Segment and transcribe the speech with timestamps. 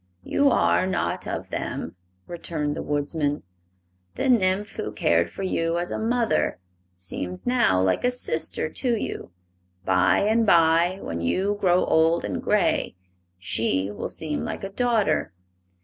[0.23, 1.95] "You are not of them,"
[2.25, 3.43] returned the Woodsman.
[4.15, 6.57] "The nymph who cared for you as a mother
[6.95, 9.29] seems now like a sister to you;
[9.85, 12.95] by and by, when you grow old and gray,
[13.37, 15.33] she will seem like a daughter.